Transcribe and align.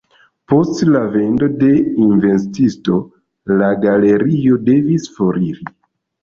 Post 0.51 0.79
la 0.93 1.01
vendo 1.15 1.49
al 1.67 1.75
invenstisto 2.05 2.97
la 3.61 3.69
galerio 3.85 4.59
devis 4.71 5.07
foriri. 5.21 5.71